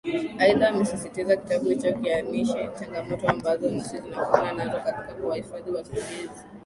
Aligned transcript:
Aidha 0.43 0.65
amesisitiza 0.73 1.35
kitabu 1.39 1.65
hicho 1.69 1.93
kianishe 1.93 2.69
changamoto 2.79 3.29
ambazo 3.29 3.69
nchi 3.69 3.97
inakutana 4.07 4.53
nazo 4.53 4.79
katika 4.79 5.13
kuwahifadhi 5.13 5.71
wakimbizi 5.71 6.41